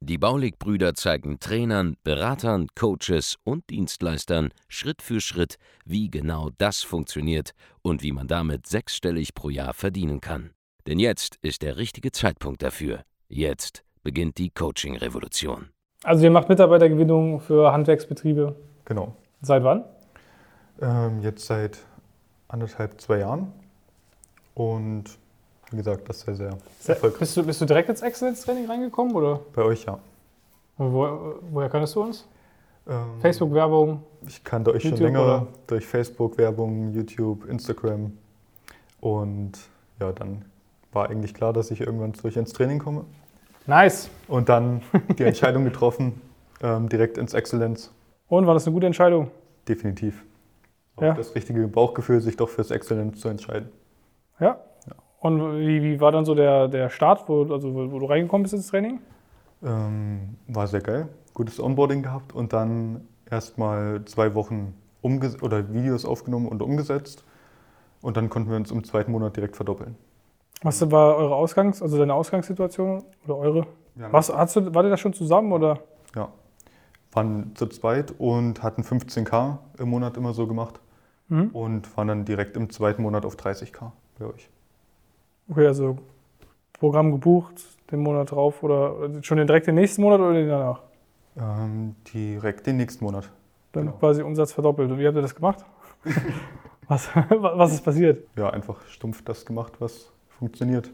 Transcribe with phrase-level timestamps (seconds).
[0.00, 7.52] Die Baulig-Brüder zeigen Trainern, Beratern, Coaches und Dienstleistern Schritt für Schritt, wie genau das funktioniert
[7.82, 10.50] und wie man damit sechsstellig pro Jahr verdienen kann.
[10.86, 13.02] Denn jetzt ist der richtige Zeitpunkt dafür.
[13.28, 15.68] Jetzt beginnt die Coaching-Revolution.
[16.04, 18.56] Also ihr macht Mitarbeitergewinnung für Handwerksbetriebe.
[18.84, 19.16] Genau.
[19.42, 19.84] Seit wann?
[20.80, 21.78] Ähm, jetzt seit
[22.48, 23.52] anderthalb, zwei Jahren.
[24.54, 25.18] Und
[25.70, 27.18] wie gesagt, das ist sehr, sehr erfolgreich.
[27.20, 29.14] Bist du, bist du direkt ins Excellence-Training reingekommen?
[29.14, 29.40] Oder?
[29.54, 29.98] Bei euch ja.
[30.78, 32.26] Wo, woher kanntest du uns?
[32.88, 34.02] Ähm, Facebook-Werbung?
[34.26, 35.46] Ich kannte euch schon YouTube, länger oder?
[35.66, 38.12] durch Facebook-Werbung, YouTube, Instagram.
[39.00, 39.52] Und
[40.00, 40.44] ja, dann
[40.92, 43.04] war eigentlich klar, dass ich irgendwann durch ins Training komme.
[43.66, 44.08] Nice.
[44.28, 44.82] Und dann
[45.18, 46.20] die Entscheidung getroffen,
[46.62, 47.92] ähm, direkt ins Excellence.
[48.28, 49.30] Und war das eine gute Entscheidung?
[49.68, 50.24] Definitiv.
[50.96, 51.14] Auch Ja.
[51.14, 53.68] das richtige Bauchgefühl, sich doch fürs Excellence zu entscheiden.
[54.40, 54.58] Ja.
[55.20, 58.42] Und wie, wie war dann so der, der Start, wo, also wo, wo du reingekommen
[58.44, 59.00] bist ins Training?
[59.62, 61.08] Ähm, war sehr geil.
[61.34, 67.24] Gutes Onboarding gehabt und dann erstmal zwei Wochen oder Videos aufgenommen und umgesetzt.
[68.00, 69.96] Und dann konnten wir uns im zweiten Monat direkt verdoppeln.
[70.62, 73.66] Was war eure Ausgangs-, also deine Ausgangssituation oder eure?
[73.96, 74.12] Ja.
[74.12, 75.80] Was, hast du, wart ihr da schon zusammen oder?
[76.14, 76.28] Ja.
[77.12, 80.80] Waren zu zweit und hatten 15k im Monat immer so gemacht.
[81.28, 81.48] Mhm.
[81.50, 84.48] Und waren dann direkt im zweiten Monat auf 30k bei euch.
[85.48, 85.98] Okay, also
[86.74, 87.54] Programm gebucht,
[87.90, 90.80] den Monat drauf oder schon den direkt den nächsten Monat oder den danach?
[91.36, 93.30] Ähm, direkt den nächsten Monat.
[93.72, 93.96] Dann Genau.
[93.98, 94.90] quasi Umsatz verdoppelt.
[94.90, 95.64] Und wie habt ihr das gemacht?
[96.88, 98.24] was, was ist passiert?
[98.36, 100.90] Ja, einfach stumpf das gemacht, was funktioniert.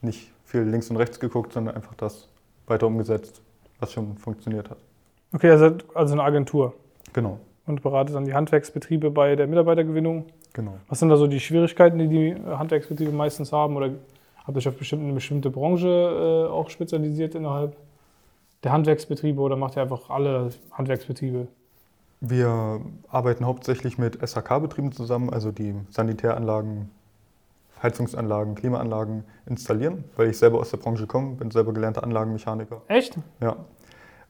[0.00, 2.28] Nicht viel links und rechts geguckt, sondern einfach das
[2.66, 3.42] weiter umgesetzt,
[3.78, 4.78] was schon funktioniert hat.
[5.34, 6.74] Okay, also, also eine Agentur
[7.12, 10.26] Genau, und beratet dann die Handwerksbetriebe bei der Mitarbeitergewinnung.
[10.52, 10.74] Genau.
[10.88, 13.76] Was sind da so die Schwierigkeiten, die die Handwerksbetriebe meistens haben?
[13.76, 13.90] Oder
[14.44, 17.76] habt ihr euch auf bestimmte, eine bestimmte Branche äh, auch spezialisiert innerhalb
[18.62, 21.48] der Handwerksbetriebe oder macht ihr einfach alle Handwerksbetriebe?
[22.20, 26.88] Wir arbeiten hauptsächlich mit SHK-Betrieben zusammen, also die Sanitäranlagen,
[27.82, 32.82] Heizungsanlagen, Klimaanlagen installieren, weil ich selber aus der Branche komme, bin selber gelernter Anlagenmechaniker.
[32.86, 33.18] Echt?
[33.40, 33.56] Ja.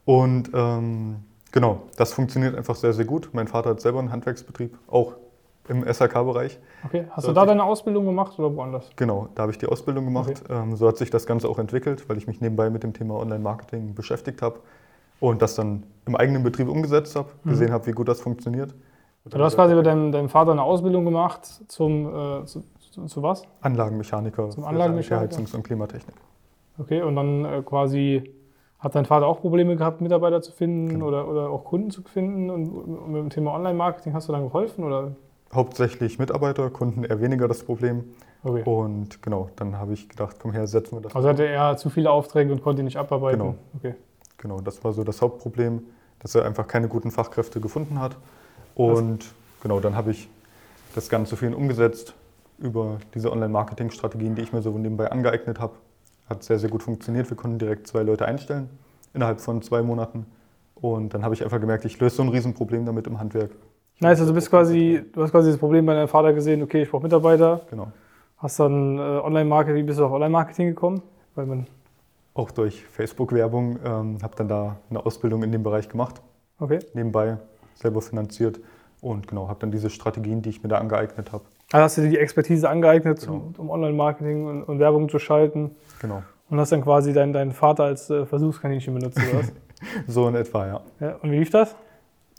[0.06, 1.16] Und ähm,
[1.52, 3.28] genau, das funktioniert einfach sehr, sehr gut.
[3.34, 5.12] Mein Vater hat selber einen Handwerksbetrieb, auch
[5.72, 6.58] im SHK-Bereich.
[6.86, 7.06] Okay.
[7.10, 8.90] Hast So du da deine Ausbildung gemacht oder woanders?
[8.96, 10.42] Genau, da habe ich die Ausbildung gemacht.
[10.50, 13.14] Ähm, so hat sich das Ganze auch entwickelt, weil ich mich nebenbei mit dem Thema
[13.18, 14.60] Online-Marketing beschäftigt habe
[15.20, 17.50] und das dann im eigenen Betrieb umgesetzt habe, Mhm.
[17.50, 18.74] gesehen habe, wie gut das funktioniert.
[19.24, 23.22] Du hast quasi bei deinem, deinem Vater eine Ausbildung gemacht zum, äh, zu, zu, zu
[23.22, 23.44] was?
[23.60, 25.36] Anlagenmechaniker, Zum Anlagenmechaniker?
[25.36, 26.16] Heizungs- und Klimatechnik.
[26.78, 28.32] Okay, und dann äh, quasi
[28.80, 31.06] hat dein Vater auch Probleme gehabt, Mitarbeiter zu finden Genau.
[31.06, 34.42] oder, oder auch Kunden zu finden und, und mit dem Thema Online-Marketing hast du dann
[34.42, 35.12] geholfen oder?
[35.54, 38.04] Hauptsächlich Mitarbeiter, Kunden eher weniger das Problem.
[38.42, 38.62] Okay.
[38.64, 41.14] Und genau, dann habe ich gedacht, komm her, setzen wir das.
[41.14, 43.38] Also hatte er zu viele Aufträge und konnte nicht abarbeiten.
[43.38, 43.54] Genau.
[43.76, 43.94] Okay.
[44.38, 45.82] Genau, das war so das Hauptproblem,
[46.18, 48.16] dass er einfach keine guten Fachkräfte gefunden hat.
[48.74, 49.26] Und
[49.62, 50.28] genau, dann habe ich
[50.94, 52.14] das Ganze für ihn umgesetzt
[52.58, 55.74] über diese Online-Marketing-Strategien, die ich mir so nebenbei angeeignet habe.
[56.28, 57.28] Hat sehr, sehr gut funktioniert.
[57.30, 58.70] Wir konnten direkt zwei Leute einstellen
[59.14, 60.26] innerhalb von zwei Monaten.
[60.74, 63.50] Und dann habe ich einfach gemerkt, ich löse so ein Riesenproblem damit im Handwerk.
[64.02, 66.82] Nice, also du bist quasi, du hast quasi das Problem bei deinem Vater gesehen, okay,
[66.82, 67.60] ich brauche Mitarbeiter.
[67.70, 67.92] Genau.
[68.36, 71.02] Hast dann äh, Online-Marketing, bist du auf Online-Marketing gekommen?
[71.36, 71.66] Weil man,
[72.34, 76.20] Auch durch Facebook-Werbung ähm, habe dann da eine Ausbildung in dem Bereich gemacht.
[76.58, 76.80] okay.
[76.94, 77.36] nebenbei
[77.74, 78.58] selber finanziert
[79.00, 81.44] und genau, habe dann diese Strategien, die ich mir da angeeignet habe.
[81.70, 83.34] Also hast du dir die Expertise angeeignet, Genau.
[83.34, 87.52] um, um Online-Marketing und, und Werbung zu schalten Genau, und hast dann quasi deinen, deinen
[87.52, 89.52] Vater als äh, Versuchskaninchen benutzt, oder was?
[90.08, 90.80] so in etwa, ja.
[90.98, 91.76] ja, und wie lief das?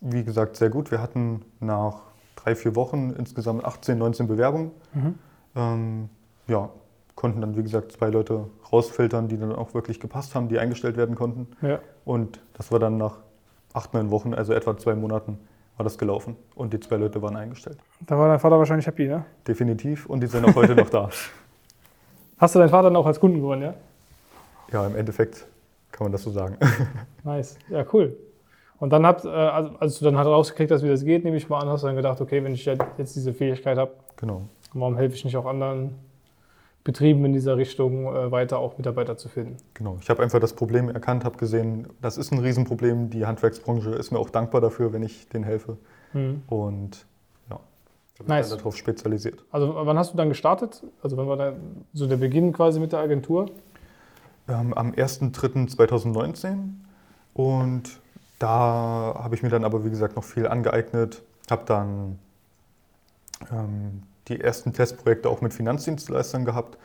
[0.06, 0.92] Wie gesagt, sehr gut.
[0.92, 2.02] Wir hatten nach
[2.36, 4.72] drei, vier Wochen insgesamt 18, 19 Bewerbungen.
[4.94, 5.16] Mhm.
[5.56, 6.10] Ähm,
[6.48, 6.70] ja,
[7.16, 10.98] konnten dann, wie gesagt, zwei Leute rausfiltern, die dann auch wirklich gepasst haben, die eingestellt
[10.98, 11.48] werden konnten.
[11.62, 11.80] Ja.
[12.04, 13.20] Und das war dann nach
[13.72, 15.40] acht, neun Wochen, also etwa zwei Monaten,
[15.78, 16.36] war das gelaufen.
[16.54, 17.78] Und die zwei Leute waren eingestellt.
[18.02, 19.26] Da war dein Vater wahrscheinlich happy, ne?
[19.48, 20.06] Definitiv.
[20.08, 21.10] Und die sind auch heute noch da.
[22.38, 23.74] Hast du deinen Vater dann auch als Kunden gewonnen, ja?
[24.72, 25.48] Ja, im Endeffekt
[25.92, 26.58] kann man das so sagen.
[27.24, 27.58] Nice.
[27.70, 28.18] Ja, cool.
[28.80, 31.38] Und dann habt, äh, also, als du dann halt rausgekriegt hast, wie das geht, nehme
[31.38, 34.44] ich mal an, hast du dann gedacht, okay, wenn ich jetzt diese Fähigkeit habe, genau.
[34.74, 35.96] warum helfe ich nicht auch anderen
[36.84, 39.56] Betrieben in dieser Richtung äh, weiter auch Mitarbeiter zu finden?
[39.74, 43.10] Genau, ich habe einfach das Problem erkannt, habe gesehen, das ist ein Riesenproblem.
[43.10, 45.78] Die Handwerksbranche ist mir auch dankbar dafür, wenn ich denen helfe.
[46.12, 46.44] Mhm.
[46.48, 47.06] Und
[47.50, 47.60] ja,
[48.20, 48.48] Habe Nice.
[48.48, 49.46] mich dann darauf spezialisiert.
[49.52, 50.84] Also wann hast du dann gestartet?
[51.02, 51.54] Also wann war da
[51.94, 53.46] so der Beginn quasi mit der Agentur?
[54.50, 56.58] Ähm, am 1.3.2019
[57.34, 58.02] und
[58.44, 61.24] da habe ich mir dann aber, wie gesagt, noch viel angeeignet.
[61.50, 62.20] Habe dann
[63.52, 66.78] ähm, die ersten Testprojekte auch mit Finanzdienstleistern gehabt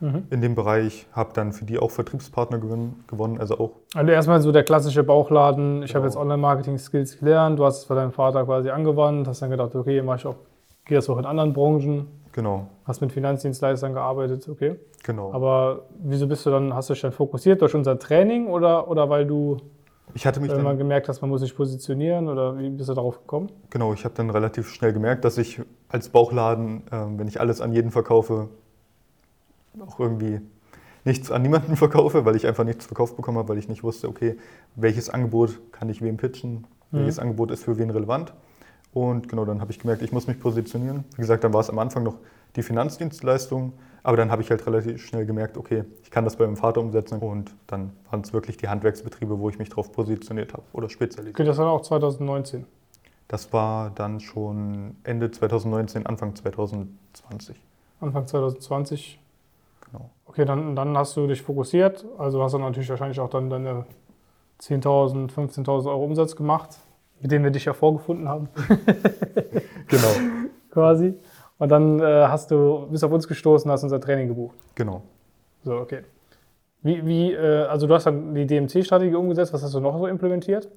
[0.00, 0.28] Mhm.
[0.30, 1.06] in dem Bereich.
[1.12, 5.82] Habe dann für die auch Vertriebspartner gewonnen, also auch Also erstmal so der klassische Bauchladen,
[5.82, 6.14] ich habe Genau.
[6.14, 10.00] jetzt Online-Marketing-Skills gelernt, du hast es bei deinem Vater quasi angewandt, hast dann gedacht, okay,
[10.02, 10.36] mach ich auch,
[10.84, 14.76] gehe das auch in anderen Branchen, genau, hast mit Finanzdienstleistern gearbeitet, okay.
[15.02, 15.32] genau.
[15.32, 19.10] Aber wieso bist du dann, hast du dich dann fokussiert durch unser Training oder, oder
[19.10, 19.56] weil du
[20.14, 22.94] ich hatte mich irgendwann dann, gemerkt hast, man muss sich positionieren oder wie bist du
[22.94, 23.50] darauf gekommen?
[23.70, 27.60] genau, ich habe dann relativ schnell gemerkt, dass ich als Bauchladen, ähm, wenn ich alles
[27.60, 28.48] an jeden verkaufe,
[29.86, 30.40] auch irgendwie
[31.04, 34.08] nichts an niemanden verkaufe, weil ich einfach nichts verkauft bekommen habe, weil ich nicht wusste,
[34.08, 34.36] okay,
[34.76, 37.00] welches Angebot kann ich wem pitchen, Mhm.
[37.00, 38.32] welches Angebot ist für wen relevant.
[38.94, 41.04] Und genau, dann habe ich gemerkt, ich muss mich positionieren.
[41.16, 42.16] Wie gesagt, dann war es am Anfang noch
[42.56, 43.72] die Finanzdienstleistung,
[44.02, 46.80] aber dann habe ich halt relativ schnell gemerkt, okay, ich kann das bei meinem Vater
[46.80, 50.88] umsetzen und dann waren es wirklich die Handwerksbetriebe, wo ich mich darauf positioniert habe oder
[50.88, 51.36] spezialisiert.
[51.36, 52.64] Okay, das war auch 2019.
[53.28, 57.60] Das war dann schon Ende 2019, Anfang 2020.
[58.00, 59.20] Anfang 2020.
[59.84, 60.10] Genau.
[60.24, 62.06] Okay, dann, dann hast du dich fokussiert.
[62.16, 63.84] Also hast du natürlich wahrscheinlich auch dann deine
[64.62, 66.78] 10.000, 15.000 Euro Umsatz gemacht,
[67.20, 68.48] mit denen wir dich ja vorgefunden haben,
[69.88, 70.08] Genau,
[70.70, 71.14] quasi.
[71.58, 74.56] Und dann äh, hast du, bist auf uns gestoßen, hast unser Training gebucht.
[74.74, 75.02] genau.
[75.64, 76.02] So, okay.
[76.82, 79.52] Wie, wie äh, also du hast dann die DMC-Strategie umgesetzt.
[79.52, 80.68] Was hast du noch so implementiert?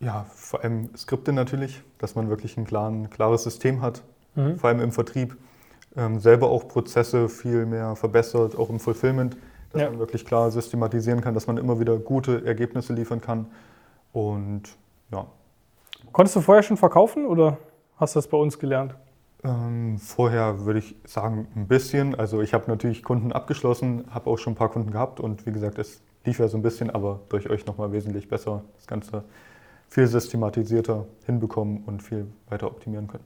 [0.00, 4.02] Ja, vor allem Skripte natürlich, dass man wirklich ein klaren, klares System hat,
[4.36, 4.56] Mhm.
[4.58, 5.36] vor allem im Vertrieb.
[5.96, 9.36] Ähm, selber auch Prozesse viel mehr verbessert, auch im Fulfillment,
[9.72, 9.90] dass Ja.
[9.90, 13.46] man wirklich klar systematisieren kann, dass man immer wieder gute Ergebnisse liefern kann.
[14.12, 14.62] Und
[15.12, 15.26] ja,
[16.12, 17.58] Konntest du vorher schon verkaufen oder
[17.96, 18.94] hast du das bei uns gelernt?
[19.44, 22.14] ähm, vorher würde ich sagen ein bisschen.
[22.14, 25.52] Also ich habe natürlich Kunden abgeschlossen, habe auch schon ein paar Kunden gehabt und wie
[25.52, 29.24] gesagt, es lief ja so ein bisschen, aber durch euch nochmal wesentlich besser das Ganze
[29.88, 33.24] viel systematisierter hinbekommen und viel weiter optimieren können.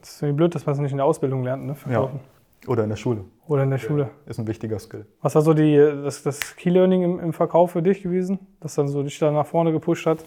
[0.00, 1.74] Das ist irgendwie blöd, dass man es nicht in der Ausbildung lernt, ne?
[1.74, 2.20] Verkaufen.
[2.66, 3.24] Oder in der Schule.
[3.46, 4.10] Oder in der Schule.
[4.26, 5.06] Ist ein wichtiger Skill.
[5.22, 8.88] Was war so die, das, das Key-Learning im, im Verkauf für dich gewesen, das dann
[8.88, 10.24] so dich da nach vorne gepusht hat?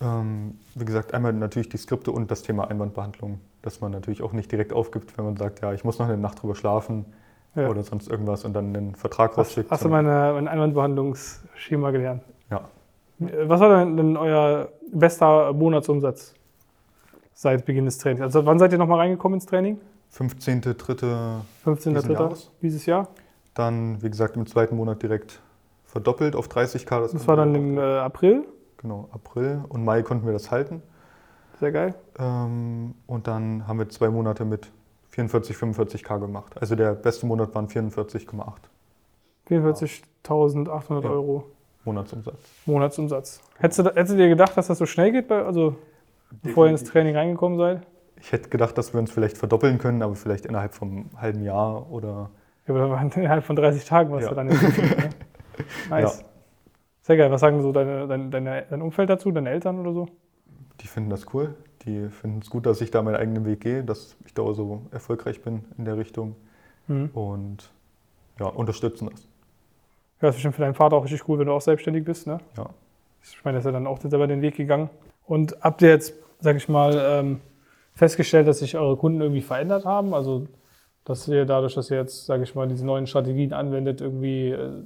[0.00, 4.32] Ähm, wie gesagt, einmal natürlich die Skripte und das Thema Einwandbehandlung, dass man natürlich auch
[4.32, 7.04] nicht direkt aufgibt, wenn man sagt, ja, ich muss noch eine Nacht drüber schlafen
[7.54, 7.68] Ja.
[7.68, 9.70] oder sonst irgendwas und dann einen Vertrag Hast, rausschickt.
[9.70, 12.22] hast du meine, mein Einwandbehandlungsschema gelernt?
[12.50, 12.68] Ja.
[13.20, 16.34] Äh, Was war denn, denn euer bester Monatsumsatz
[17.32, 18.22] seit Beginn des Trainings?
[18.22, 19.78] Also wann seid ihr nochmal reingekommen ins Training?
[20.12, 21.40] 15.3.
[21.64, 21.92] 15.3.
[21.94, 22.50] Diesen Jahres?
[22.62, 23.08] dieses Jahr?
[23.54, 25.40] Dann, wie gesagt, im zweiten Monat direkt
[25.84, 27.12] verdoppelt auf 30k.
[27.12, 28.44] Das war dann im äh, April.
[28.84, 30.82] Genau, April und Mai konnten wir das halten.
[31.58, 31.94] Sehr geil.
[32.18, 34.70] Ähm, und dann haben wir zwei Monate mit
[35.08, 36.54] 44, 45k gemacht.
[36.60, 38.52] Also der beste Monat waren 44,8
[39.48, 41.08] 44.800 Ja.
[41.08, 41.46] Euro
[41.84, 42.36] Monatsumsatz.
[42.66, 43.40] Monatsumsatz.
[43.56, 45.76] Hättest du, hättest du dir gedacht, dass das so schnell geht, bei, also
[46.42, 47.86] bevor ihr ins Training reingekommen seid?
[48.20, 51.42] Ich hätte gedacht, dass wir uns vielleicht verdoppeln können, aber vielleicht innerhalb vom einem halben
[51.42, 52.28] Jahr oder
[52.66, 54.28] Ja, aber innerhalb von 30 Tagen warst Ja.
[54.28, 55.10] du dann Training, ne?
[55.88, 56.22] Nice.
[57.04, 57.30] Sehr geil.
[57.30, 60.08] Was sagen so deine, dein, deine, dein Umfeld dazu, deine Eltern oder so?
[60.80, 61.54] die finden das cool.
[61.84, 64.82] Die finden es gut, dass ich da meinen eigenen Weg gehe, dass ich da so
[64.90, 66.34] erfolgreich bin in der Richtung
[66.88, 67.10] Mhm.
[67.14, 67.70] und
[68.40, 69.26] ja, unterstützen das.
[70.20, 72.38] Ja, ist bestimmt für deinen Vater auch richtig cool, wenn du auch selbstständig bist, ne?
[72.56, 72.68] Ja.
[73.22, 74.90] Ich meine, der ist ja dann auch selber den Weg gegangen.
[75.26, 77.40] Und habt ihr jetzt, sag ich mal, ähm,
[77.94, 80.12] festgestellt, dass sich eure Kunden irgendwie verändert haben?
[80.12, 80.46] Also,
[81.04, 84.82] dass ihr dadurch, dass ihr jetzt, sag ich mal, diese neuen Strategien anwendet, irgendwie äh,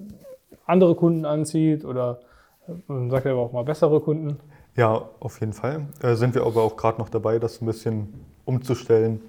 [0.67, 2.21] andere Kunden anzieht oder
[2.69, 4.38] äh, sagt ja aber auch mal bessere Kunden?
[4.76, 5.87] Ja, auf jeden Fall.
[6.02, 9.21] Äh, sind wir aber auch gerade noch dabei, das ein bisschen umzustellen,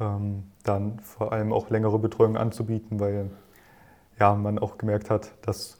[0.00, 3.30] ähm, dann vor allem auch längere Betreuung anzubieten, weil
[4.18, 5.78] ja, man auch gemerkt hat, dass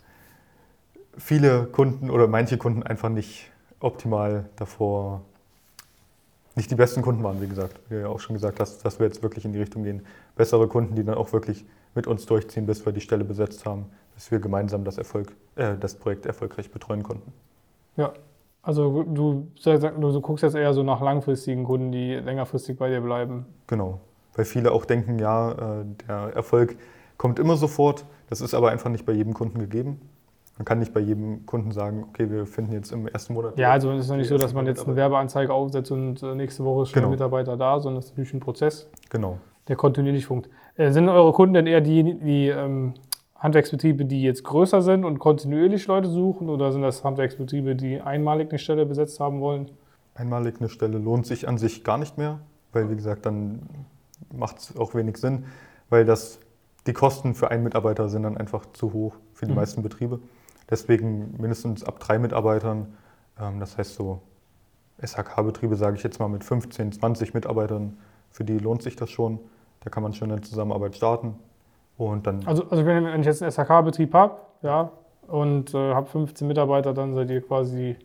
[1.17, 5.23] viele Kunden oder manche Kunden einfach nicht optimal davor
[6.57, 8.99] nicht die besten Kunden waren, wie gesagt, wie du ja auch schon gesagt hast, dass
[8.99, 10.03] wir jetzt wirklich in die Richtung gehen.
[10.37, 13.87] Bessere Kunden, die dann auch wirklich mit uns durchziehen, bis wir die Stelle besetzt haben,
[14.21, 17.33] bis wir gemeinsam das, Erfolg, äh, das Projekt erfolgreich betreuen konnten.
[17.97, 18.13] Ja.
[18.61, 23.47] Also du, du, guckst jetzt eher so nach langfristigen Kunden, die längerfristig bei dir bleiben.
[23.67, 23.99] Genau,
[24.35, 26.77] weil viele auch denken, ja, äh, der Erfolg
[27.17, 28.05] kommt immer sofort.
[28.29, 30.03] Das ist aber einfach nicht bei jedem Kunden gegeben.
[30.59, 33.59] Man kann nicht bei jedem Kunden sagen, okay, wir finden jetzt im ersten Monat.
[33.59, 34.97] Ja, also es ist noch nicht so, dass man jetzt eine.
[34.97, 37.09] Werbeanzeige aufsetzt und äh, nächste Woche ist schon Genau.
[37.09, 39.39] ein Mitarbeiter da, sondern es ist natürlich ein Prozess, Genau.
[39.69, 40.51] der kontinuierlich funkt.
[40.77, 42.93] Äh, sind eure Kunden denn eher die, die ähm,
[43.41, 48.51] Handwerksbetriebe, die jetzt größer sind und kontinuierlich Leute suchen oder sind das Handwerksbetriebe, die einmalig
[48.51, 49.71] eine Stelle besetzt haben wollen?
[50.15, 52.41] einmalig eine Stelle lohnt sich an sich gar nicht mehr,
[52.73, 53.63] weil wie gesagt, dann
[54.35, 55.45] macht es auch wenig Sinn,
[55.89, 56.41] weil das,
[56.87, 59.57] die Kosten für einen Mitarbeiter sind dann einfach zu hoch für die Mhm.
[59.57, 60.21] meisten Betriebe.
[60.69, 62.95] Deswegen mindestens ab drei Mitarbeitern,
[63.41, 64.21] ähm, das heißt so
[65.03, 67.97] SHK-Betriebe, sage ich jetzt mal mit 15, 20 Mitarbeitern,
[68.31, 69.41] für die lohnt sich das schon.
[69.81, 71.35] Da kann man schon eine Zusammenarbeit starten.
[72.01, 74.91] Und dann, Also, also wenn, wenn ich jetzt einen SHK-Betrieb habe, ja,
[75.29, 77.97] und äh, habe 15 Mitarbeiter, dann seid ihr quasi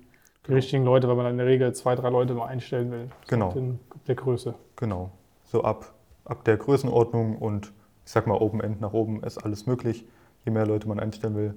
[0.46, 3.10] die richtigen Leute, weil man in der Regel zwei, drei Leute mal einstellen will.
[3.28, 3.52] Genau.
[3.54, 4.54] In der Größe.
[4.76, 5.12] genau,
[5.46, 5.94] so ab,
[6.26, 7.72] ab der Größenordnung und
[8.06, 10.06] ich sag mal Open End nach oben ist alles möglich.
[10.44, 11.56] Je mehr Leute man einstellen will,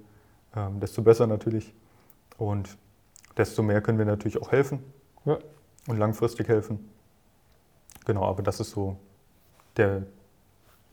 [0.57, 1.75] ähm, desto besser natürlich.
[2.39, 2.79] Und
[3.37, 4.79] desto mehr können wir natürlich auch helfen
[5.25, 5.39] Ja.
[5.89, 6.89] und langfristig helfen.
[8.07, 8.97] Genau, aber das ist so
[9.77, 10.05] der,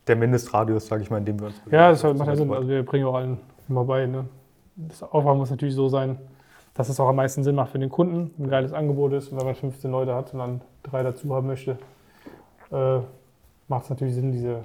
[0.06, 2.52] der Mindestradius, sage ich mal, in dem wir uns Ja, das macht ja Sinn.
[2.52, 4.06] Also wir bringen auch allen immer bei.
[4.06, 4.24] Ne?
[4.76, 6.18] Das Aufwand muss natürlich so sein,
[6.74, 9.32] dass es auch am meisten Sinn macht für den Kunden, ein geiles Angebot ist.
[9.32, 11.78] Und wenn man 15 Leute hat und dann drei dazu haben möchte,
[12.70, 12.98] äh,
[13.68, 14.60] macht es natürlich Sinn, diese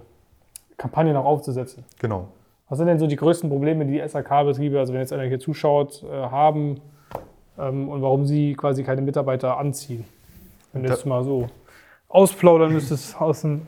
[0.77, 1.83] Kampagne noch aufzusetzen.
[1.99, 2.27] Genau.
[2.69, 5.39] Was sind denn so die größten Probleme, die die SAK-Betriebe, also wenn jetzt einer hier
[5.39, 6.79] zuschaut, äh, haben
[7.57, 10.05] ähm, und warum sie quasi keine Mitarbeiter anziehen?
[10.71, 11.47] Wenn du Da- jetzt mal so
[12.07, 13.61] ausplaudern müsstest aus dem,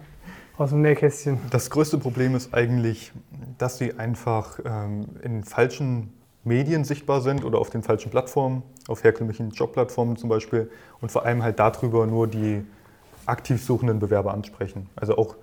[0.58, 1.40] aus dem Nähkästchen.
[1.50, 3.12] Das größte Problem ist eigentlich,
[3.58, 9.04] dass sie einfach ähm, in falschen Medien sichtbar sind oder auf den falschen Plattformen, auf
[9.04, 10.70] herkömmlichen Jobplattformen zum Beispiel
[11.02, 12.64] und vor allem halt darüber nur die
[13.26, 14.90] aktiv suchenden Bewerber ansprechen.
[14.96, 15.36] Also auch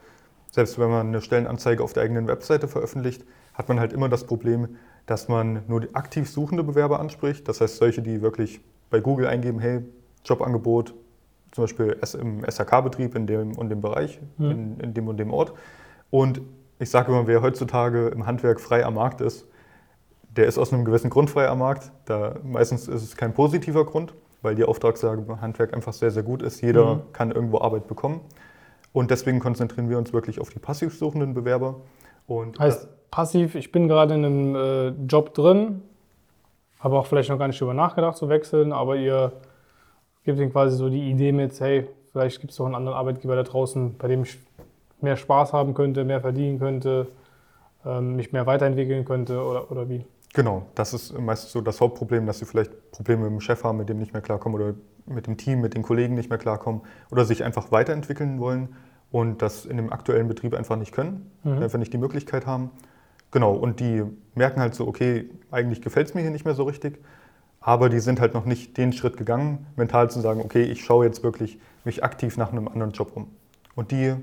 [0.52, 3.24] selbst wenn man eine Stellenanzeige auf der eigenen Webseite veröffentlicht,
[3.54, 4.76] hat man halt immer das Problem,
[5.06, 7.48] dass man nur die aktiv suchende Bewerber anspricht.
[7.48, 9.80] Das heißt solche, die wirklich bei Google eingeben, hey,
[10.24, 10.94] Jobangebot,
[11.52, 14.50] zum Beispiel im SHK-Betrieb in dem und dem Bereich, Mhm.
[14.50, 15.52] in, in dem und dem Ort.
[16.10, 16.40] Und
[16.78, 19.46] ich sage immer, wer heutzutage im Handwerk frei am Markt ist,
[20.36, 21.90] der ist aus einem gewissen Grund frei am Markt.
[22.04, 26.22] Da meistens ist es kein positiver Grund, weil die Auftragslage beim Handwerk einfach sehr, sehr
[26.22, 26.60] gut ist.
[26.62, 27.00] Jeder Mhm.
[27.12, 28.20] kann irgendwo Arbeit bekommen.
[28.92, 31.76] Und deswegen konzentrieren wir uns wirklich auf die passiv suchenden Bewerber.
[32.26, 35.82] Und Heißt passiv, ich bin gerade in einem äh, Job drin,
[36.78, 39.32] habe auch vielleicht noch gar nicht drüber nachgedacht zu wechseln, aber ihr
[40.30, 43.34] gebt ihnen quasi so die Idee mit, hey, vielleicht gibt es doch einen anderen Arbeitgeber
[43.36, 44.38] da draußen, bei dem ich
[45.00, 47.08] mehr Spaß haben könnte, mehr verdienen könnte,
[47.84, 50.04] ähm, mich mehr weiterentwickeln könnte oder, oder wie?
[50.32, 53.78] Genau, das ist meistens so das Hauptproblem, dass sie vielleicht Probleme mit dem Chef haben,
[53.78, 54.74] mit dem nicht mehr klarkommen oder
[55.06, 58.68] mit dem Team, mit den Kollegen nicht mehr klarkommen oder sich einfach weiterentwickeln wollen
[59.10, 61.62] und das in dem aktuellen Betrieb einfach nicht können, Mhm.
[61.62, 62.70] einfach nicht die Möglichkeit haben.
[63.32, 66.62] Genau, und die merken halt so, okay, eigentlich gefällt es mir hier nicht mehr so
[66.64, 67.00] richtig,
[67.60, 71.04] aber die sind halt noch nicht den Schritt gegangen, mental zu sagen, okay, ich schaue
[71.04, 73.28] jetzt wirklich mich aktiv nach einem anderen Job um.
[73.74, 74.14] Und die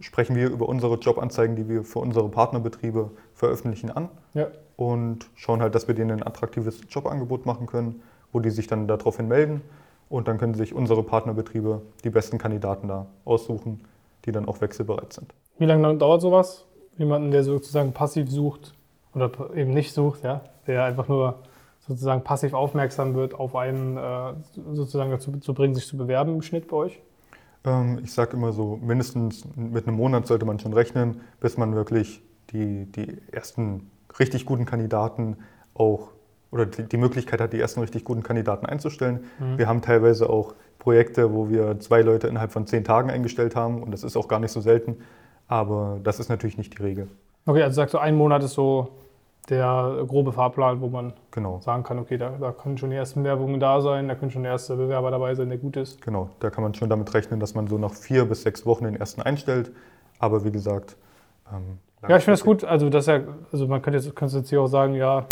[0.00, 4.48] sprechen wir über unsere Jobanzeigen, die wir für unsere Partnerbetriebe veröffentlichen, an Ja.
[4.76, 8.88] und schauen halt, dass wir denen ein attraktives Jobangebot machen können, wo die sich dann
[8.88, 9.62] daraufhin melden
[10.08, 13.80] und dann können sich unsere Partnerbetriebe die besten Kandidaten da aussuchen,
[14.24, 15.32] die dann auch wechselbereit sind.
[15.58, 16.64] Wie lange dauert sowas?
[16.98, 18.74] Jemanden, der sozusagen passiv sucht
[19.14, 21.38] oder eben nicht sucht, ja, der einfach nur
[21.88, 24.34] sozusagen passiv aufmerksam wird, auf einen äh,
[24.72, 27.00] sozusagen dazu zu bringen, sich zu bewerben im Schnitt bei euch?
[27.64, 31.74] Ähm, ich sage immer so, mindestens mit einem Monat sollte man schon rechnen, bis man
[31.74, 35.36] wirklich die, die ersten richtig guten Kandidaten
[35.74, 36.10] auch
[36.50, 39.24] oder die, die Möglichkeit hat, die ersten richtig guten Kandidaten einzustellen.
[39.38, 39.58] Mhm.
[39.58, 43.82] Wir haben teilweise auch Projekte, wo wir zwei Leute innerhalb von zehn Tagen eingestellt haben
[43.82, 44.98] und das ist auch gar nicht so selten,
[45.48, 47.08] aber das ist natürlich nicht die Regel.
[47.44, 48.88] Okay, also sagst du, ein Monat ist so
[49.48, 51.60] der grobe Fahrplan, wo man Genau.
[51.60, 54.42] sagen kann, okay, da, da können schon die ersten Bewerbungen da sein, da können schon
[54.42, 56.02] der erste Bewerber dabei sein, der gut ist.
[56.02, 58.84] Genau, da kann man schon damit rechnen, dass man so nach vier bis sechs Wochen
[58.84, 59.70] den ersten einstellt.
[60.18, 60.96] Aber wie gesagt,
[61.52, 62.64] ähm, Ja, ich finde das gut.
[62.64, 63.20] Also, das ja,
[63.52, 65.26] also man könnte jetzt, könnte jetzt hier auch sagen, ja,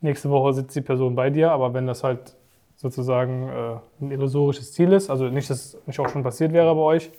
[0.00, 2.36] nächste Woche sitzt die Person bei dir, aber wenn das halt
[2.76, 6.74] sozusagen äh, ein illusorisches Ziel ist, also nicht, dass es nicht auch schon passiert wäre
[6.74, 7.10] bei euch,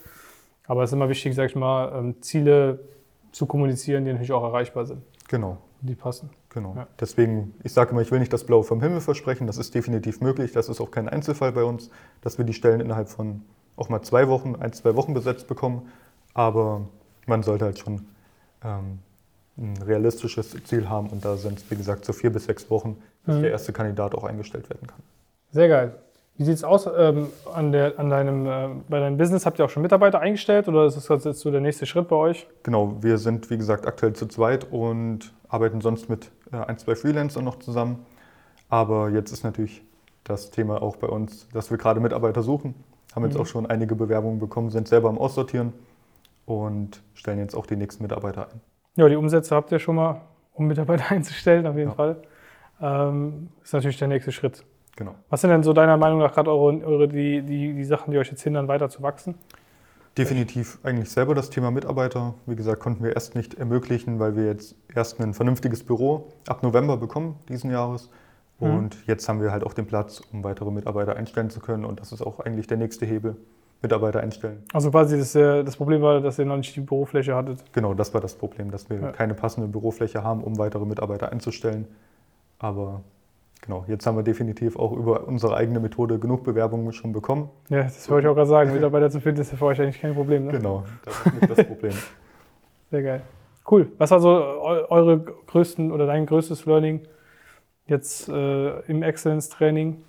[0.68, 2.80] aber es ist immer wichtig, sag ich mal, ähm, Ziele
[3.32, 6.30] zu kommunizieren, die natürlich auch erreichbar sind, Genau, die passen.
[6.50, 6.74] genau.
[6.76, 6.88] Ja.
[7.00, 9.48] Deswegen, ich sage immer, ich will nicht das Blaue vom Himmel versprechen.
[9.48, 10.52] Das ist definitiv möglich.
[10.52, 11.90] Das ist auch kein Einzelfall bei uns,
[12.22, 13.42] dass wir die Stellen innerhalb von
[13.78, 15.90] auch mal zwei Wochen, ein, zwei Wochen besetzt bekommen.
[16.34, 16.82] Aber
[17.26, 18.06] man sollte halt schon
[18.64, 19.00] ähm,
[19.58, 21.08] ein realistisches Ziel haben.
[21.10, 23.42] Und da sind es, wie gesagt, so vier bis sechs Wochen, bis Mhm.
[23.42, 25.00] der erste Kandidat auch eingestellt werden kann.
[25.52, 25.96] Sehr geil.
[26.38, 29.46] Wie sieht es aus ähm, an der, an deinem, äh, bei deinem Business?
[29.46, 32.16] Habt ihr auch schon Mitarbeiter eingestellt oder ist das jetzt so der nächste Schritt bei
[32.16, 32.48] euch?
[32.64, 36.96] Genau, wir sind wie gesagt aktuell zu zweit und arbeiten sonst mit äh, ein, zwei
[36.96, 38.06] Freelancern noch zusammen.
[38.70, 39.84] Aber jetzt ist natürlich
[40.24, 42.74] das Thema auch bei uns, dass wir gerade Mitarbeiter suchen.
[43.16, 43.42] Haben jetzt Mhm.
[43.42, 45.74] auch schon einige Bewerbungen bekommen, sind selber am Aussortieren
[46.46, 48.62] und stellen jetzt auch die nächsten Mitarbeiter ein.
[48.96, 50.22] Ja, die Umsätze habt ihr schon mal,
[50.54, 51.96] um Mitarbeiter einzustellen, auf jeden Ja.
[51.96, 52.16] Fall.
[52.82, 54.64] Ähm, ist natürlich der nächste Schritt.
[54.96, 55.16] Genau.
[55.30, 58.18] Was sind denn so deiner Meinung nach gerade eure, eure die, die, die Sachen, die
[58.18, 59.36] euch jetzt hindern, weiter zu wachsen?
[60.18, 62.34] Definitiv eigentlich selber das Thema Mitarbeiter.
[62.46, 66.64] Wie gesagt, konnten wir erst nicht ermöglichen, weil wir jetzt erst ein vernünftiges Büro ab
[66.64, 68.10] November bekommen diesen Jahres.
[68.60, 68.70] Mhm.
[68.76, 71.86] Und jetzt haben wir halt auch den Platz, um weitere Mitarbeiter einstellen zu können.
[71.86, 73.38] Und das ist auch eigentlich der nächste Hebel.
[73.84, 74.62] Mitarbeiter einstellen.
[74.74, 77.64] Also quasi das, äh, das Problem war, dass ihr noch nicht die Bürofläche hattet.
[77.74, 79.12] Genau, das war das Problem, dass wir Ja.
[79.12, 81.88] keine passende Bürofläche haben, um weitere Mitarbeiter einzustellen.
[82.60, 83.02] Aber
[83.62, 87.50] genau, jetzt haben wir definitiv auch über unsere eigene Methode genug Bewerbungen schon bekommen.
[87.70, 88.74] Ja, das wollte ich auch gerade sagen.
[88.74, 90.46] Mitarbeiter zu finden ist ja für euch eigentlich kein Problem.
[90.46, 90.52] Ne?
[90.54, 91.94] Genau, das ist nicht das Problem.
[92.92, 93.22] Sehr geil.
[93.70, 93.92] Cool.
[93.98, 97.02] Was war so eu- eure größten oder dein größtes Learning
[97.86, 100.04] jetzt äh, im Excellence-Training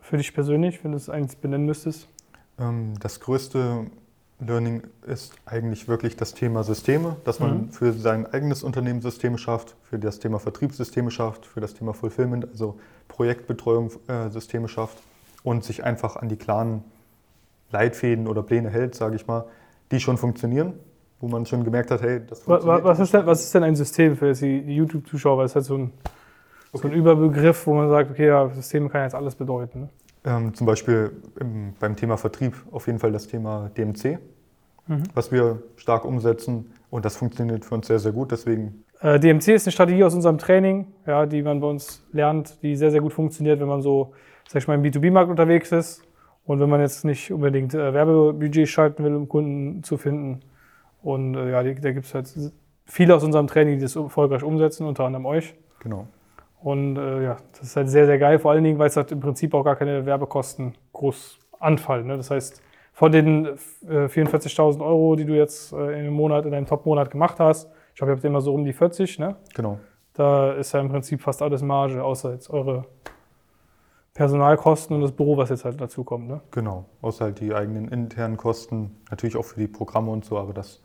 [0.00, 2.08] für dich persönlich, wenn du es eigentlich benennen müsstest?
[2.58, 3.86] Ähm, Das größte
[4.38, 7.70] Learning ist eigentlich wirklich das Thema Systeme, dass man Mhm.
[7.70, 12.46] für sein eigenes Unternehmen Systeme schafft, für das Thema Vertriebssysteme schafft, für das Thema Fulfillment,
[12.50, 12.78] also
[13.08, 14.98] Projektbetreuung äh, Systeme schafft
[15.42, 16.84] und sich einfach an die klaren
[17.70, 19.46] Leitfäden oder Pläne hält, sage ich mal,
[19.90, 20.74] die schon funktionieren,
[21.20, 22.84] wo man schon gemerkt hat, hey, das funktioniert.
[22.84, 25.38] Was ist denn, was ist denn ein System für die YouTube-Zuschauer?
[25.38, 25.92] Weil es halt so ein,
[26.74, 29.88] so ein Überbegriff, wo man sagt, okay, ja, System kann jetzt alles bedeuten.
[30.26, 34.18] Ähm, zum Beispiel im, beim Thema Vertrieb auf jeden Fall das Thema DMC,
[34.88, 35.02] Mhm.
[35.14, 38.30] was wir stark umsetzen und das funktioniert für uns sehr, sehr gut.
[38.30, 42.62] Deswegen Äh, DMC ist eine Strategie aus unserem Training, ja, die man bei uns lernt,
[42.62, 44.12] die sehr, sehr gut funktioniert, wenn man so,
[44.48, 46.02] sag ich mal, im B2B-Markt unterwegs ist
[46.44, 50.40] und wenn man jetzt nicht unbedingt äh, Werbebudget schalten will, um Kunden zu finden.
[51.02, 52.32] Und äh, ja, die, da gibt es halt
[52.84, 55.54] viele aus unserem Training, die das erfolgreich umsetzen, unter anderem euch.
[55.80, 56.06] genau.
[56.60, 59.12] Und äh, ja, das ist halt sehr, sehr geil, vor allen Dingen, weil es halt
[59.12, 62.06] im Prinzip auch gar keine Werbekosten groß anfallen.
[62.06, 62.16] Ne?
[62.16, 63.46] Das heißt, von den
[63.86, 67.70] äh, 44.000 Euro, die du jetzt äh, in einem Monat, in deinem Top-Monat gemacht hast,
[67.90, 69.36] ich glaube, ihr habt immer so um die 40, ne?
[69.54, 69.78] Genau.
[70.12, 72.84] Da ist ja im Prinzip fast alles Marge, außer jetzt eure
[74.16, 76.26] Personalkosten und das Büro, was jetzt halt dazu kommt.
[76.26, 76.40] Ne?
[76.50, 80.54] Genau, außer halt die eigenen internen Kosten, natürlich auch für die Programme und so, aber
[80.54, 80.82] das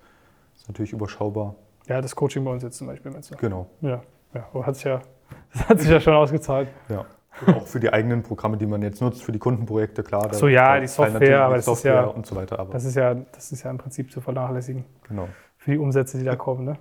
[0.53, 1.55] ist natürlich überschaubar.
[1.87, 3.09] Ja, das Coaching bei uns jetzt zum Beispiel.
[3.09, 3.37] Meinst du?
[3.37, 4.01] Genau, Ja,
[4.33, 5.01] ja aber hat sich ja,
[5.53, 6.69] das hat sich ja schon ausgezahlt.
[6.89, 7.05] ja.
[7.47, 10.31] Und auch für die eigenen Programme, die man jetzt nutzt, für die Kundenprojekte, klar.
[10.33, 12.95] so, ja, die Software, aber das ist Software ja- und so weiter, aber Das ist
[12.95, 16.65] ja, das ist ja im Prinzip zu vernachlässigen genau, für die Umsätze, die da kommen.
[16.65, 16.77] Ne?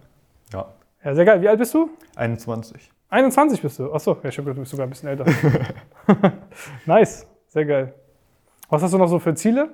[0.52, 0.66] ja.
[1.02, 1.40] Ja, sehr geil.
[1.40, 1.88] Wie alt bist du?
[2.16, 2.90] 21.
[3.08, 3.90] 21 bist du.
[3.90, 5.24] Achso, ja, stimmt, du bist sogar ein bisschen älter.
[6.86, 7.94] nice, sehr geil.
[8.68, 9.70] Was hast du noch so für Ziele?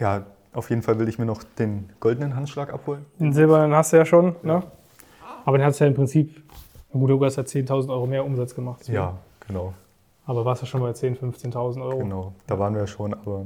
[0.00, 3.06] Ja, auf jeden Fall will ich mir noch den goldenen Handschlag abholen.
[3.20, 4.62] Den silbernen hast du ja schon, ne?
[5.44, 6.42] Aber den hast du ja im Prinzip,
[6.92, 8.84] na gut, du hast ja 10.000 Euro mehr Umsatz gemacht.
[8.84, 8.92] so.
[8.92, 9.74] Ja, genau,
[10.26, 11.98] Aber warst ja schon bei 10.000, 15.000 Euro.
[11.98, 12.32] genau.
[12.46, 13.44] Da waren wir schon, aber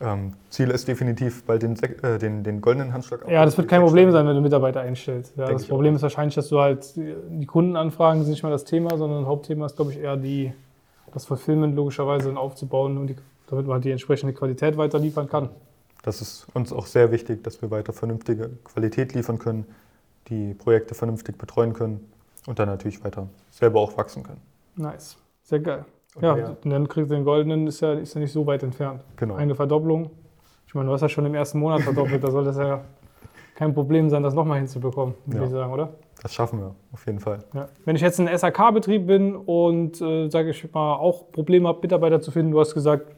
[0.00, 3.82] ähm, Ziel ist definitiv bald den, äh, den, den goldenen Handschlag Ja, das wird kein
[3.82, 5.36] Problem sein, wenn du Mitarbeiter einstellst.
[5.36, 8.64] Ja, das Problem ist wahrscheinlich, dass du halt die die Kundenanfragen sind nicht mal das
[8.64, 10.54] Thema, sondern Hauptthema ist, glaube ich, eher die,
[11.12, 13.16] das Fulfillment logischerweise dann aufzubauen und die,
[13.48, 15.50] damit man halt die entsprechende Qualität weiter liefern kann.
[16.02, 19.66] Das ist uns auch sehr wichtig, dass wir weiter vernünftige Qualität liefern können,
[20.28, 22.10] die Projekte vernünftig betreuen können
[22.46, 24.40] und dann natürlich weiter selber auch wachsen können.
[24.76, 25.84] Nice, sehr geil.
[26.14, 28.62] Und Ja, und dann kriegst du den goldenen, ist ja, ist ja nicht so weit
[28.62, 29.02] entfernt.
[29.16, 29.34] genau.
[29.36, 30.10] Eine Verdopplung.
[30.66, 32.80] Ich meine, du hast ja schon im ersten Monat verdoppelt, da soll das ja
[33.56, 35.44] kein Problem sein, das nochmal hinzubekommen, würde Ja.
[35.46, 35.88] ich sagen, oder?
[36.22, 37.40] Das schaffen wir auf jeden Fall.
[37.54, 37.68] Ja.
[37.84, 42.20] Wenn ich jetzt ein SAK-Betrieb bin und, äh, sage ich mal, auch Probleme habe, Mitarbeiter
[42.20, 43.14] zu finden, du hast gesagt,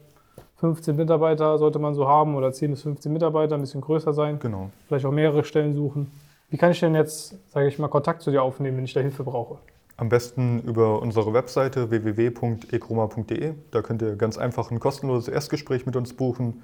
[0.57, 4.39] 15 Mitarbeiter sollte man so haben oder 10 bis 15 Mitarbeiter, ein bisschen größer sein,
[4.39, 4.69] Genau.
[4.87, 6.11] vielleicht auch mehrere Stellen suchen.
[6.49, 8.99] Wie kann ich denn jetzt, sage ich mal, Kontakt zu dir aufnehmen, wenn ich da
[8.99, 9.57] Hilfe brauche?
[9.97, 13.53] Am besten über unsere Webseite www.ekroma.de.
[13.71, 16.63] Da könnt ihr ganz einfach ein kostenloses Erstgespräch mit uns buchen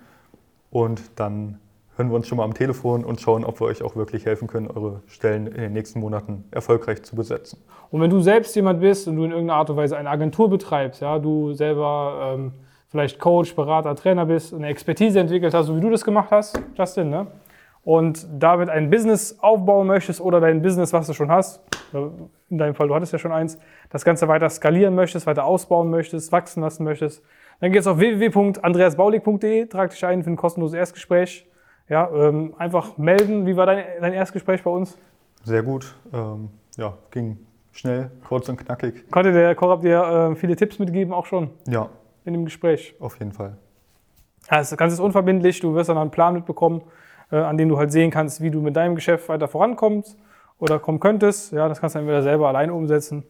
[0.72, 1.60] und dann
[2.00, 4.48] hören wir uns schon mal am Telefon und schauen, ob wir euch auch wirklich helfen
[4.48, 7.62] können, eure Stellen in den nächsten Monaten erfolgreich zu besetzen.
[7.92, 10.50] Und wenn du selbst jemand bist und du in irgendeiner Art und Weise eine Agentur
[10.50, 12.54] betreibst, ja, du selber ähm,
[12.88, 16.60] vielleicht Coach, Berater, Trainer bist, eine Expertise entwickelt hast, so wie du das gemacht hast,
[16.76, 17.28] Justin, ne?
[17.84, 21.62] Und damit ein Business aufbauen möchtest oder dein Business, was du schon hast,
[21.94, 21.98] äh,
[22.50, 23.58] in deinem Fall, du hattest ja schon eins,
[23.90, 27.24] das Ganze weiter skalieren möchtest, weiter ausbauen möchtest, wachsen lassen möchtest,
[27.62, 31.46] dann gehst du auf www.andreasbaulig.de, trag dich ein für ein kostenloses Erstgespräch.
[31.90, 33.46] Ja, ähm, einfach melden.
[33.48, 34.98] Wie war dein, dein Erstgespräch bei uns?
[35.44, 35.96] Sehr gut.
[36.14, 37.38] Ähm, ja, ging
[37.72, 39.10] schnell, kurz und knackig.
[39.10, 41.90] Konnte der Korab dir äh, viele Tipps mitgeben, auch schon Ja,
[42.26, 42.94] in dem Gespräch?
[43.00, 43.58] auf jeden Fall.
[44.52, 45.60] Ja, das Ganze ist unverbindlich.
[45.62, 46.82] Du wirst dann einen Plan mitbekommen,
[47.36, 50.18] an dem du halt sehen kannst, wie du mit deinem Geschäft weiter vorankommst
[50.58, 51.52] oder kommen könntest.
[51.54, 53.24] Ja, das kannst du entweder selber alleine umsetzen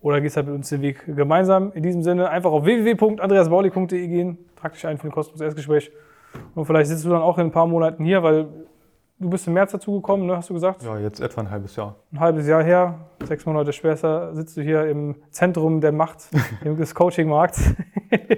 [0.00, 1.72] oder gehst halt mit uns den Weg gemeinsam.
[1.72, 5.92] In diesem Sinne einfach auf www.andreasbaulig.de gehen, trag dich ein für ein kostenloses Erstgespräch.
[6.54, 8.48] Und vielleicht sitzt du dann auch in ein paar Monaten hier, weil
[9.18, 10.82] du bist im März dazugekommen, ne, hast du gesagt?
[10.82, 11.96] Ja, jetzt etwa ein halbes Jahr.
[12.12, 16.28] Ein halbes Jahr her, sechs Monate später, sitzt du hier im Zentrum der Macht
[16.64, 17.74] des Coaching-Markts